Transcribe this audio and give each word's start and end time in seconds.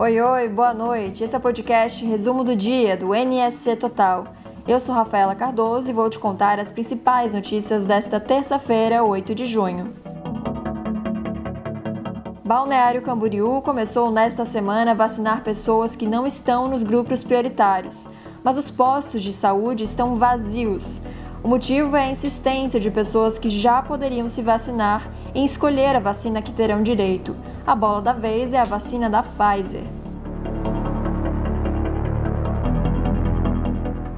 Oi, 0.00 0.20
oi, 0.20 0.48
boa 0.48 0.72
noite. 0.72 1.24
Esse 1.24 1.34
é 1.34 1.38
o 1.38 1.40
podcast 1.40 2.06
Resumo 2.06 2.44
do 2.44 2.54
Dia 2.54 2.96
do 2.96 3.12
NSC 3.12 3.74
Total. 3.74 4.28
Eu 4.64 4.78
sou 4.78 4.94
Rafaela 4.94 5.34
Cardoso 5.34 5.90
e 5.90 5.92
vou 5.92 6.08
te 6.08 6.20
contar 6.20 6.60
as 6.60 6.70
principais 6.70 7.34
notícias 7.34 7.84
desta 7.84 8.20
terça-feira, 8.20 9.02
8 9.02 9.34
de 9.34 9.44
junho. 9.44 9.92
Balneário 12.44 13.02
Camboriú 13.02 13.60
começou 13.60 14.12
nesta 14.12 14.44
semana 14.44 14.92
a 14.92 14.94
vacinar 14.94 15.42
pessoas 15.42 15.96
que 15.96 16.06
não 16.06 16.28
estão 16.28 16.68
nos 16.68 16.84
grupos 16.84 17.24
prioritários, 17.24 18.08
mas 18.44 18.56
os 18.56 18.70
postos 18.70 19.20
de 19.20 19.32
saúde 19.32 19.82
estão 19.82 20.14
vazios. 20.14 21.02
O 21.42 21.48
motivo 21.48 21.96
é 21.96 22.04
a 22.04 22.10
insistência 22.10 22.80
de 22.80 22.90
pessoas 22.90 23.38
que 23.38 23.48
já 23.48 23.80
poderiam 23.80 24.28
se 24.28 24.42
vacinar 24.42 25.08
em 25.32 25.44
escolher 25.44 25.94
a 25.94 26.00
vacina 26.00 26.42
que 26.42 26.52
terão 26.52 26.82
direito. 26.82 27.36
A 27.64 27.76
bola 27.76 28.02
da 28.02 28.12
vez 28.12 28.52
é 28.52 28.58
a 28.58 28.64
vacina 28.64 29.08
da 29.08 29.22
Pfizer. 29.22 29.84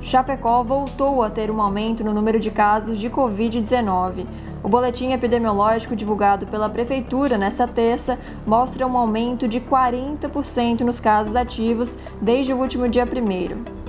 Chapecó 0.00 0.62
voltou 0.62 1.22
a 1.22 1.28
ter 1.28 1.50
um 1.50 1.60
aumento 1.60 2.02
no 2.02 2.14
número 2.14 2.40
de 2.40 2.50
casos 2.50 2.98
de 2.98 3.10
Covid-19. 3.10 4.26
O 4.62 4.68
boletim 4.68 5.12
epidemiológico 5.12 5.94
divulgado 5.94 6.46
pela 6.46 6.70
Prefeitura 6.70 7.36
nesta 7.36 7.68
terça 7.68 8.18
mostra 8.46 8.86
um 8.86 8.96
aumento 8.96 9.46
de 9.46 9.60
40% 9.60 10.80
nos 10.80 10.98
casos 10.98 11.36
ativos 11.36 11.98
desde 12.20 12.54
o 12.54 12.58
último 12.58 12.88
dia 12.88 13.04
1. 13.04 13.79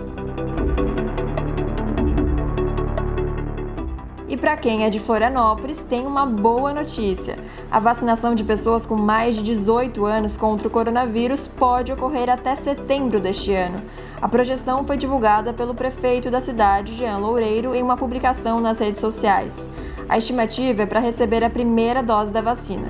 E 4.32 4.38
para 4.38 4.56
quem 4.56 4.86
é 4.86 4.90
de 4.90 4.98
Florianópolis, 4.98 5.84
tem 5.84 6.08
uma 6.08 6.26
boa 6.26 6.74
notícia. 6.74 7.38
A 7.70 7.82
vacinação 7.82 8.34
de 8.34 8.46
pessoas 8.46 8.86
com 8.86 8.96
mais 8.96 9.36
de 9.36 9.44
18 9.44 10.06
anos 10.06 10.38
contra 10.38 10.70
o 10.70 10.72
coronavírus 10.72 11.50
pode 11.50 11.92
ocorrer 11.92 12.30
até 12.30 12.56
setembro 12.56 13.20
deste 13.20 13.54
ano. 13.54 13.84
A 14.22 14.30
projeção 14.30 14.86
foi 14.86 14.96
divulgada 14.96 15.52
pelo 15.52 15.76
prefeito 15.76 16.32
da 16.32 16.40
cidade, 16.40 16.96
Jean 16.96 17.18
Loureiro, 17.18 17.76
em 17.76 17.84
uma 17.84 17.98
publicação 17.98 18.62
nas 18.62 18.80
redes 18.80 19.02
sociais. 19.02 19.70
A 20.08 20.18
estimativa 20.18 20.84
é 20.84 20.86
para 20.86 21.02
receber 21.02 21.44
a 21.44 21.50
primeira 21.50 22.02
dose 22.02 22.32
da 22.32 22.42
vacina. 22.42 22.88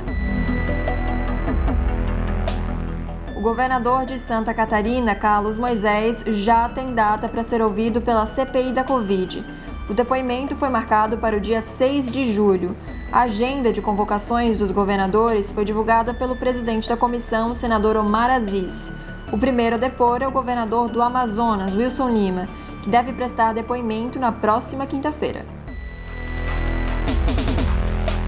O 3.36 3.42
governador 3.42 4.06
de 4.06 4.20
Santa 4.20 4.54
Catarina, 4.54 5.16
Carlos 5.16 5.58
Moisés, 5.58 6.24
já 6.28 6.70
tem 6.70 6.94
data 6.94 7.28
para 7.28 7.42
ser 7.42 7.64
ouvido 7.64 8.00
pela 8.00 8.28
CPI 8.28 8.72
da 8.72 8.84
Covid. 8.84 9.44
O 9.90 9.94
depoimento 9.94 10.56
foi 10.56 10.70
marcado 10.70 11.18
para 11.18 11.36
o 11.36 11.40
dia 11.40 11.60
6 11.60 12.10
de 12.10 12.32
julho. 12.32 12.78
A 13.12 13.22
agenda 13.22 13.72
de 13.72 13.82
convocações 13.82 14.58
dos 14.58 14.72
governadores 14.72 15.52
foi 15.52 15.66
divulgada 15.66 16.14
pelo 16.14 16.36
presidente 16.36 16.88
da 16.88 16.96
comissão, 16.96 17.54
senador 17.56 17.98
Omar 17.98 18.30
Aziz. 18.30 18.94
O 19.32 19.38
primeiro 19.38 19.76
a 19.76 19.80
depor 19.80 20.22
é 20.22 20.28
o 20.28 20.32
governador 20.32 20.90
do 20.90 21.02
Amazonas, 21.02 21.76
Wilson 21.76 22.10
Lima, 22.10 22.48
que 22.84 22.90
deve 22.90 23.12
prestar 23.12 23.54
depoimento 23.54 24.20
na 24.20 24.32
próxima 24.32 24.86
quinta-feira. 24.86 25.46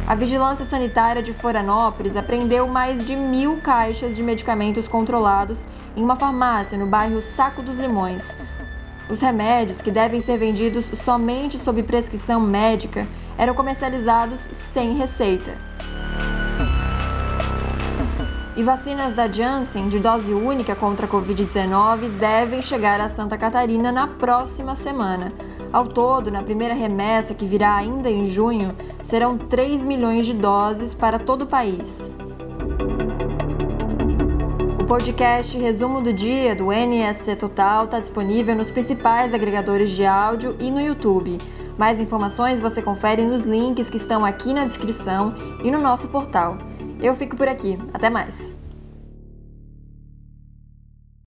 A 0.05 0.15
Vigilância 0.15 0.65
Sanitária 0.65 1.23
de 1.23 1.31
Florianópolis 1.31 2.15
apreendeu 2.15 2.67
mais 2.67 3.03
de 3.03 3.15
mil 3.15 3.61
caixas 3.61 4.15
de 4.15 4.23
medicamentos 4.23 4.87
controlados 4.87 5.67
em 5.95 6.03
uma 6.03 6.15
farmácia 6.15 6.77
no 6.77 6.85
bairro 6.85 7.21
Saco 7.21 7.61
dos 7.61 7.79
Limões. 7.79 8.37
Os 9.09 9.21
remédios, 9.21 9.81
que 9.81 9.91
devem 9.91 10.19
ser 10.19 10.37
vendidos 10.37 10.85
somente 10.85 11.59
sob 11.59 11.83
prescrição 11.83 12.39
médica, 12.39 13.07
eram 13.37 13.53
comercializados 13.53 14.39
sem 14.51 14.93
receita. 14.93 15.57
E 18.55 18.61
vacinas 18.61 19.15
da 19.15 19.29
Janssen, 19.29 19.89
de 19.89 19.99
dose 19.99 20.31
única 20.31 20.75
contra 20.75 21.07
a 21.07 21.09
Covid-19, 21.09 22.09
devem 22.19 22.61
chegar 22.61 23.01
a 23.01 23.09
Santa 23.09 23.35
Catarina 23.35 23.91
na 23.91 24.07
próxima 24.07 24.75
semana. 24.75 25.33
Ao 25.71 25.87
todo, 25.87 26.29
na 26.29 26.43
primeira 26.43 26.75
remessa, 26.75 27.33
que 27.33 27.47
virá 27.47 27.75
ainda 27.75 28.11
em 28.11 28.27
junho, 28.27 28.75
serão 29.01 29.37
3 29.37 29.83
milhões 29.83 30.27
de 30.27 30.33
doses 30.33 30.93
para 30.93 31.17
todo 31.17 31.41
o 31.41 31.47
país. 31.47 32.13
Podcast 34.93 35.57
Resumo 35.57 36.01
do 36.01 36.13
Dia 36.13 36.55
do 36.55 36.71
NSC 36.71 37.35
Total 37.35 37.85
está 37.85 37.97
disponível 37.97 38.55
nos 38.55 38.69
principais 38.69 39.33
agregadores 39.33 39.89
de 39.89 40.05
áudio 40.05 40.55
e 40.59 40.69
no 40.69 40.79
YouTube. 40.79 41.39
Mais 41.75 41.99
informações 41.99 42.61
você 42.61 42.79
confere 42.79 43.25
nos 43.25 43.43
links 43.43 43.89
que 43.89 43.97
estão 43.97 44.23
aqui 44.23 44.53
na 44.53 44.65
descrição 44.65 45.33
e 45.63 45.71
no 45.71 45.79
nosso 45.79 46.09
portal. 46.09 46.59
Eu 47.01 47.15
fico 47.15 47.35
por 47.35 47.47
aqui. 47.47 47.79
Até 47.91 48.07
mais! 48.07 48.62